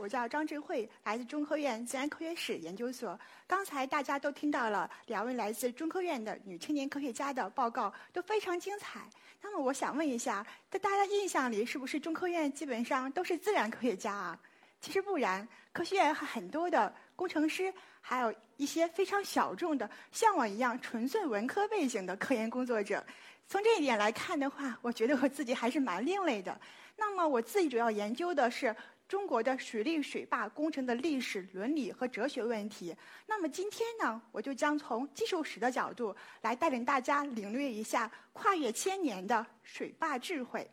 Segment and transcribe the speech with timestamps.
[0.00, 3.18] 我叫张智慧，来自中科院自然科学史研究所。
[3.46, 9.00] 刚才大家都听到了两位来自中科院的女青年科学家的报告，都非常精彩。
[9.42, 14.40] 那么我想问一下，在大家印象里，是不是中科院基本上都是自然科学家啊？
[14.80, 23.04] 其实不然，科学院有很多的工程师，还有一些非常小众的，像我一样纯粹文科背景的科研工作者。
[23.46, 26.58] 从这一点来看的话，我觉得我自己还是蛮另类的。
[26.96, 28.74] 那么我自己主要研究的是。
[29.10, 32.94] 中国的水利水坝工程的历史、伦理和哲学问题。
[33.26, 40.64] 那么今天呢，我就将从技术史的角度来带领大家领略一下跨越千年的水坝智慧。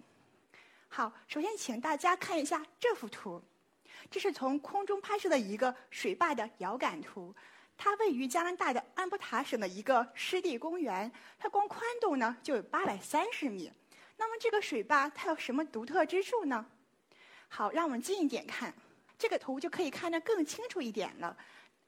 [0.88, 3.42] 好，首先请大家看一下这幅图，
[4.12, 7.34] 这是从空中拍摄的一个水坝的遥感图。
[7.76, 13.72] 它位于加拿大的安布塔省的一个湿地公园，它光宽度呢就有八百三十米。
[14.16, 16.64] 那么这个水坝它有什么独特之处呢？
[17.48, 18.73] 好，让我们近一点看，
[19.17, 21.36] 这个图就可以看得更清楚一点了。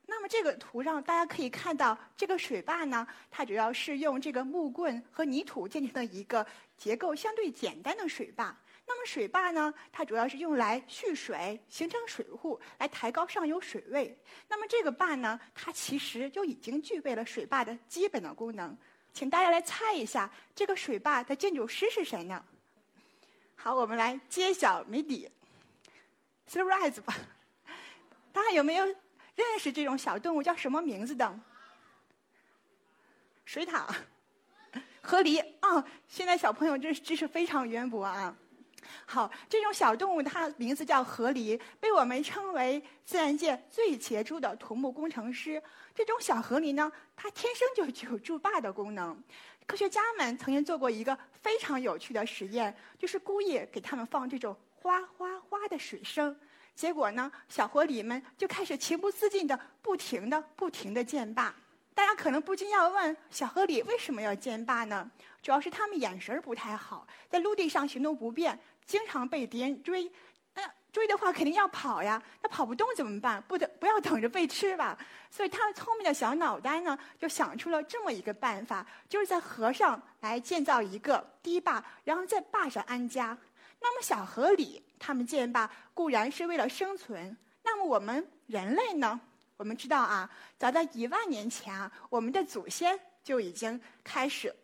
[0.06, 6.44] 那么这个图上大家可以看到，这个水坝呢，它主要是用这个木棍和泥土建成的一个
[6.76, 8.56] 结构相对简单的水坝。
[8.88, 14.18] 那么水坝呢，它主要是用来蓄水、形成水库，来抬高上游水位。
[14.48, 18.76] 那么这个坝呢，它其实就已经具备了水坝的基本的功能。
[19.14, 22.44] 请大家来猜一下，这个水坝的建筑师是谁呢？
[23.56, 25.30] 好，我们来揭晓谜底。
[26.50, 27.14] Surprise 吧！
[28.34, 30.42] 大家有没有认识这种小动物？
[30.42, 31.40] 叫什么名字的？
[33.46, 33.88] 水獭、
[35.00, 35.86] 河狸啊！
[36.08, 38.36] 现在小朋友这知识非常渊博啊。
[39.06, 45.62] 好，这种小动物它名字叫河狸，被我们称为自然界最杰出的土木工程师。
[45.94, 49.24] 这种小河狸呢，它天生就具有筑坝的功能。
[49.68, 54.58] 科学家们曾经做过一个非常有趣的实验，就是故意给他们放这种。
[54.82, 56.34] 哗哗哗的水声，
[56.80, 61.54] 结果呢，小河狸们就开始情不自禁的不停的不停的建坝。
[61.94, 65.12] 大家可能不禁要问：小河狸为什么要建坝呢？
[65.42, 70.10] 主要是它们眼神不太好，在陆地上行动不便，经常被敌人追。
[70.56, 73.44] 那追的话肯定要跑呀，那跑不动怎么办？
[73.46, 74.98] 不得不要等着被吃吧。
[75.30, 83.38] 所以，他们聪明的小脑袋呢，就想出了这么一个办法，就是在河上来建造一个堤坝，然后在坝上安家。
[83.82, 87.36] 那么小河里，他们建坝固然是为了生存。
[87.64, 89.20] 那么我们人类呢？
[89.58, 94.56] 我们知道啊，早在一万年前啊，我们的祖先就已经开始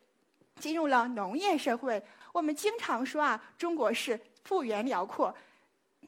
[0.60, 2.02] 进入了农业社会。
[2.32, 5.36] 我们经常说啊，中国是幅员辽阔，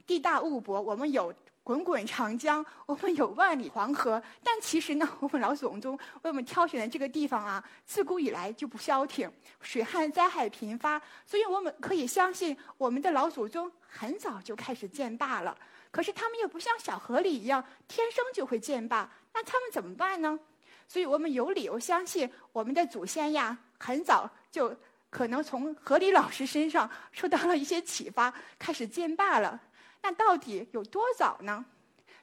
[0.05, 1.33] 地大物博，我们有。
[1.67, 9.29] 滚滚长江，我们有万里黄河，但其实呢， 我们老祖宗为我们挑选的这个地方啊，自古以来就不消停，
[9.59, 15.57] 水旱灾害频发，所以我们可以相信，我们的老祖宗很早就开始建坝了。
[15.91, 20.39] 可是他们又不像小河里一样天生就会建坝，那他们怎么办呢？
[20.87, 24.73] 所以我们有理由相信，我们的祖先呀，很早就
[25.09, 29.59] 可能从河里老师身上受到了一些启发，开始建坝了。
[30.07, 31.65] 那到底有多早呢？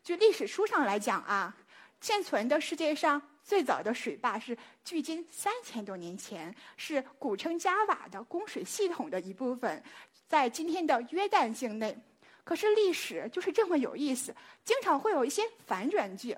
[0.02, 1.54] 据历史书上来讲啊，
[2.00, 9.82] 现存的世界上最早的水坝是距今三千多年前，是古称加瓦的供水系统的一部分，
[10.26, 11.94] 在今天的约旦境内。
[12.42, 14.34] 可是历史就是这么有意思，
[14.64, 16.34] 经常会有一些反转剧。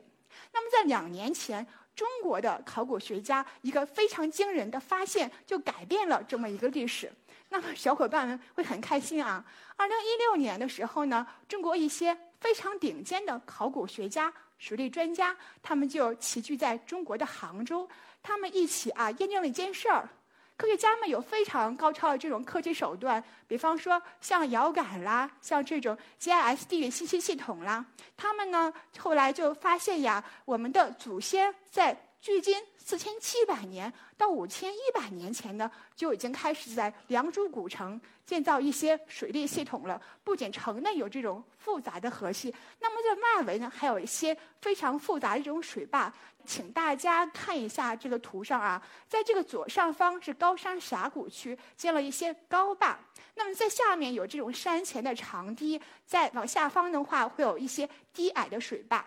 [0.52, 1.64] 那么在两年前，
[1.94, 7.12] 中国的考古学家一个非常惊人的发现，就改变了这么一个历史。
[7.48, 9.44] 那么小伙伴们会很开心啊！
[9.76, 17.88] 二零一六年的时候呢，中国一些非常顶尖的考古学家、水利专家，他们就齐聚在中国的杭州，
[18.22, 20.08] 他们一起啊验证了一件事儿。
[20.56, 27.84] 科学家们有非常高超的这种科技手段，比方说像遥感啦，像这种 GIS 地理信息系统啦，
[28.16, 31.96] 他们呢后来就发现呀，我们的祖先在。
[32.26, 40.02] 距今四千七百年到五千一百年前呢，就已经开始在良渚古城建造一些水利系统了。
[40.24, 46.12] 不仅城内有这种复杂的河系，那么在外围呢，还有一些非常复杂的这种水坝。
[46.44, 52.98] 请大家看一下这个图上啊，在这个左上方是高山峡谷区，建了一些高坝。
[53.36, 59.06] 那么在下面有这种山前的长堤，在往下方的话会有一些低矮的水坝。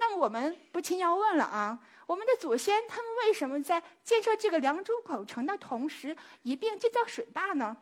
[0.00, 1.78] 那么我们不禁要问了啊，
[2.08, 7.76] 我们的祖先他们为什么在建设这个良渚古城的同时，一并建造水坝呢？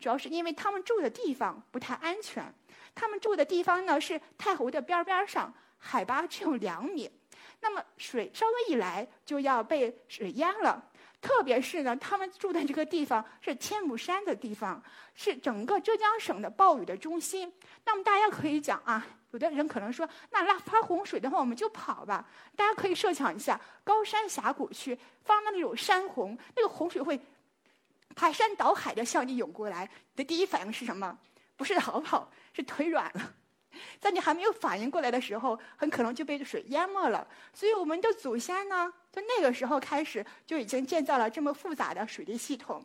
[0.00, 2.52] 主要是因为他们住的地方不太安全，
[2.92, 7.08] 他们住的地方呢是太湖的边边上，海拔只有两米，
[7.60, 10.84] 那么水稍微一来就要被水淹了。
[11.20, 14.82] 特别是呢，他们住的这个地方是天目山的地方，
[15.14, 17.52] 是整个浙江省的暴雨的中心。
[17.84, 22.26] 那么大家可以讲啊，有的人可能说，那那发洪水的话，我们就跑吧。
[22.56, 27.20] 大家可以设想一下，高山峡谷区发那种山洪，那个洪水会。
[28.16, 31.16] 排山倒海的向你涌过来，你的第一反应是什么？
[31.56, 33.34] 不是逃跑，是腿软了。
[34.00, 37.24] 在你还没有反应过来的时候，很可能就被水淹没了。
[37.54, 42.84] 所以我们的祖先呢，从那个时候开始就已经建造了这么复杂的水利系统。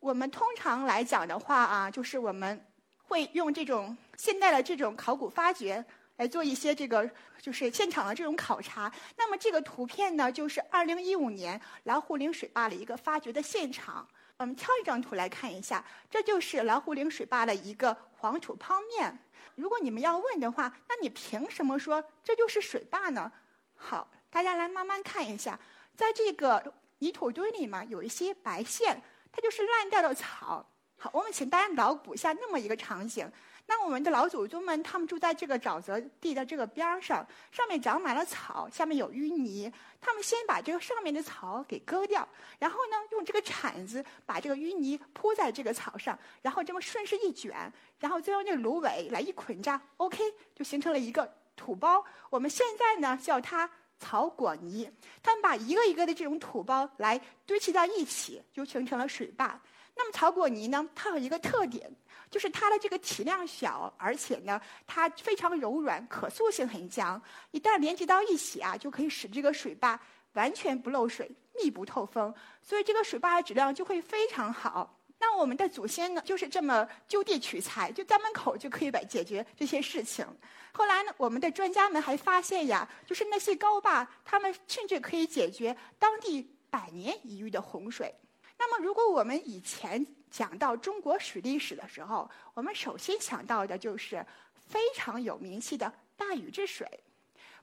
[0.00, 2.64] 我们通常来讲的话啊，就是我们
[3.12, 5.84] 会用这种现代的这种考古发掘
[6.16, 7.06] 来做一些这个
[7.38, 8.90] 就是现场的这种考察。
[9.18, 14.08] 那么这个图片呢，就是二零一五年老虎岭水坝的一个发掘的现场。
[14.38, 19.18] 我们挑一张图来看一下，这就是老虎岭水坝的一个黄土剖面。
[19.56, 23.30] 如果你们要问的话，那你凭什么说这就是水坝呢？
[23.76, 25.60] 好，大家来慢慢看一下，
[25.94, 30.66] 在这个泥土堆里嘛，有一些白线，它就是烂掉的草。
[31.02, 33.28] 好，我们请大家脑补一下那么一个场景。
[33.66, 39.72] 那我们的老祖宗们，他们住在这个沼泽地的这个边儿上，上面长满了草，下面有淤泥。
[40.00, 42.28] 他们先把这个上面的草给割掉，
[42.60, 47.52] 然后呢，用这个铲子把这个淤泥铺在这个草上，然后这么顺势一卷，
[47.98, 50.22] 然后再用那个芦苇来一捆扎，OK，
[50.54, 52.04] 就形成了一个土包。
[52.30, 53.68] 我们现在呢叫它
[53.98, 54.88] 草果泥。
[55.20, 59.60] 他们把一个一个的这种土包来堆砌到一起，就形成了水坝。
[59.94, 61.90] 那么草果泥呢，它有一个特点。
[62.30, 67.20] 就是它的这个体量小，而且呢，它非常柔软，可塑性很强。
[67.50, 70.00] 一旦连接到一起啊，就可以使这个水坝
[70.32, 71.30] 完全不漏水、
[71.62, 74.98] 密不透风，所以这个水坝的质量就会非常好。
[75.18, 80.26] 那我们的祖先呢，就是这么就地取材，就家门口就可以把解决这些事情。
[80.72, 88.14] 后来呢，我们的专家们还发现呀，就是那些高坝，他们甚至可以解决当地百年一遇的洪水。
[88.64, 94.24] 那么，如果我们以前讲到中国水利史的时候，我们首先想到的就是
[94.54, 96.88] 非常有名气的大禹治水。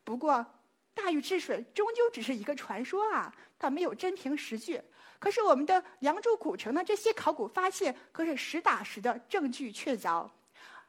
[0.04, 0.46] 不过，
[0.94, 4.82] 大禹治水终究只是一个传说啊，它没有真凭实据。
[5.20, 10.30] 可是，我们的良渚古城的这些考古发现可是实打实的证据确凿。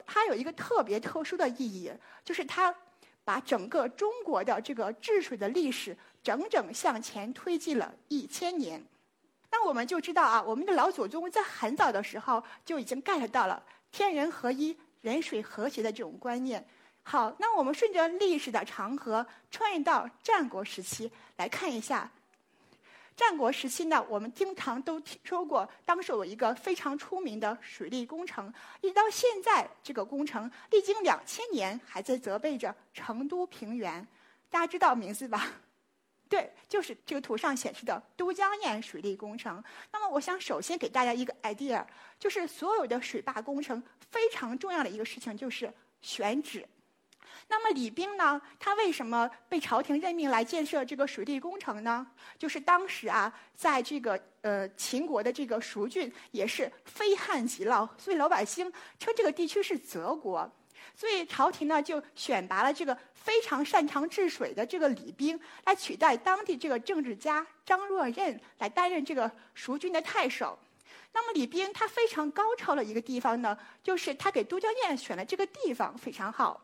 [0.04, 1.92] 它有一个特别特殊的意义，
[2.24, 2.74] 就是它
[3.22, 8.84] 把整个中国的这个治水的历史整整向前推进了一千年。
[9.50, 16.64] 那我们就知道啊，我们的老祖宗在很早的时候就已经 get 到了天人合一、人水和谐的这种观念。
[17.02, 22.10] 好，那我们顺着历史的长河，穿越到战国时期来看一下。
[23.16, 28.50] 战国时期呢，我们经常都听说过，当时有一个非常出名的水利工程，
[28.80, 34.06] 一直到现在，这个工程历经两千年，还在责备着成都平原。
[34.48, 35.48] 大家知道名字吧？
[36.30, 39.62] 对，就是这个图上显示的都江堰水利工程。
[39.90, 41.84] 那么，我想首先给大家一个 idea，
[42.20, 43.82] 就是所有的水坝工程
[44.12, 46.64] 非常重要的一个事情就是选址。
[47.48, 52.06] 那么李冰呢，他为什么被朝廷任命来建设这个水利工程呢？
[52.38, 60.48] 就是当时啊，在这个呃秦国的这个蜀郡也是非旱即涝，所以老百姓称这个地区是泽国。
[60.94, 70.58] 所以朝廷呢就选拔了这个非常擅长治水的这个李冰来取代当地这个政治家张若任来担任这个蜀郡的太守。
[71.12, 76.60] 那么李冰他非常高超的一个地方呢，就是他给都江堰选的这个地方非常好。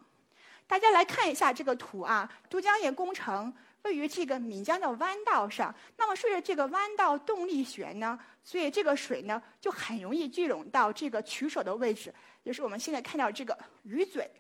[0.69, 3.53] 大家来看一下这个图啊，都江堰工程
[3.87, 5.75] 位于这个岷江的弯道上。
[5.97, 12.13] 那么顺着这个弯道动力学呢，所以这个水呢就很容易聚拢到这个取水的位置。
[12.45, 14.31] 就是我们现在看到这个鱼嘴，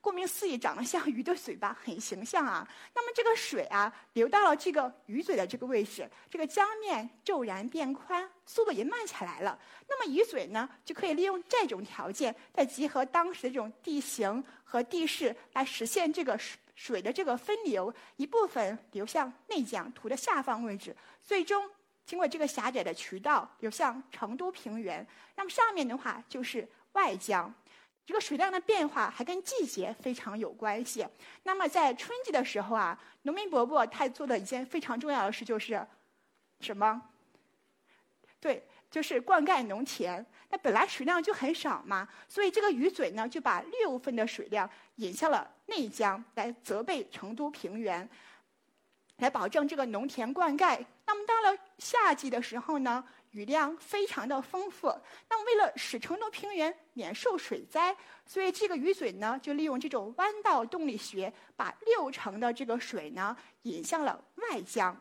[0.00, 2.68] 顾名思义，长得像鱼的嘴巴，很形象啊。
[2.94, 9.58] 那么这个水啊，流到了这个鱼嘴的这个位置，这个江面骤然变宽，速度也慢下来了。
[9.88, 16.38] 那么鱼嘴呢，就可以利用这种条件，再结合当时的这种地形和地势，来实现这个
[16.74, 21.70] 水的这个分流，一部分流向内江图的下方位置，最终
[22.04, 25.06] 经过这个狭窄的渠道流向成都平原。
[25.36, 26.68] 那么上面的话就是。
[26.94, 27.52] 外江，
[28.06, 31.04] 这个水量的变化还跟季节非常有关系。
[31.42, 35.84] 那么在春季的时候啊，农民伯伯他做的一件非常重要的事就是
[36.60, 37.02] 什么？
[38.38, 40.24] 对，就是灌溉农田。
[40.50, 48.08] 那本来水量就很少嘛，所以这个雨嘴呢就把六分的水量引向了内江，来责备成都平原，
[49.16, 50.78] 来保证这个农田灌溉。
[51.06, 54.86] 那么到了夏季的时候呢，雨量非常的丰富。
[55.28, 64.96] 那么为了使成都平原免受水灾，所以这个雨嘴呢就利用这种弯道动力学，把六成的这个水呢引向了外江。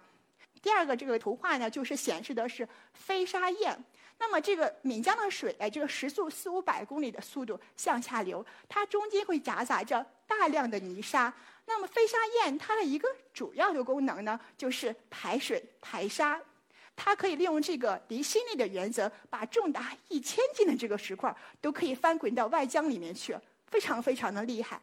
[0.64, 3.78] 第二个这个图画呢，就是显示的是飞沙堰。
[4.18, 11.32] 那么这个岷江的水，哎，这个时速四五百公里的速度向下流，它中间会夹杂着大量的泥沙。
[11.66, 16.40] 那么飞沙堰它的一个主要的功能呢，就是排水排沙。
[16.96, 23.36] 它可以利用这个离心力的原则，把重达一千斤的这个石块都可以翻滚到外江里面去，
[23.68, 24.80] 非常非常的厉害。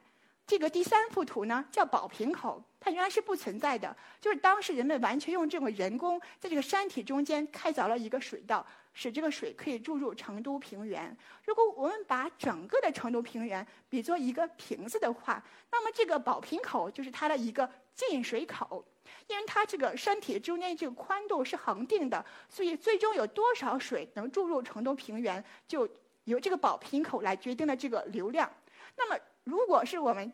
[0.51, 11.17] 这个第三幅图呢，叫宝瓶口，它原来是不存在的，就是当时人们完全用这种人工在这个山体中间开凿了一个水道，使这个水可以注入成都平原。
[11.45, 15.41] 如果我们把整个的成都平原比作一个瓶子的话，
[15.71, 18.85] 那么这个宝瓶口就是它的一个进水口。
[19.29, 25.89] 因为它这个山体中间这个宽度是恒定的，所以最终有多少水能注入成都平原，就
[26.25, 28.51] 由这个宝瓶口来决定了这个流量。
[28.97, 30.31] 那么如果是我们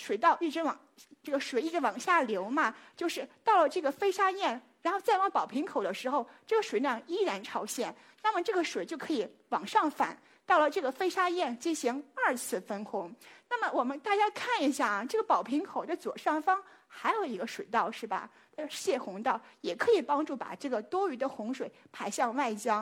[0.00, 0.78] 水道一直往
[1.22, 10.16] 这个水一直往下流嘛，就是到了这个飞沙堰，然后再往宝瓶口的时候，这个水量依然超限，那么这个水就可以往上反，
[10.46, 13.14] 到了这个飞沙堰进行二次分洪。
[13.48, 18.30] 那么我们大家看一下啊，这个宝瓶口的左上方还有一个水道是吧？
[18.68, 22.78] 泄洪道也可以帮助把这个多余的洪水排向外江。